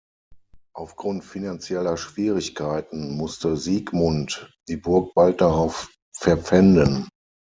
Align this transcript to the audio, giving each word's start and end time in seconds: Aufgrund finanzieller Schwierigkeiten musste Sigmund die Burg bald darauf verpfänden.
Aufgrund 0.73 1.23
finanzieller 1.23 1.95
Schwierigkeiten 1.95 3.15
musste 3.17 3.55
Sigmund 3.55 4.51
die 4.67 4.77
Burg 4.77 5.13
bald 5.13 5.41
darauf 5.41 5.91
verpfänden. 6.15 7.07